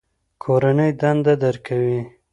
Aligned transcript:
کورنۍ 0.43 0.89
دنده 1.01 1.33
درکوي؟ 1.43 1.99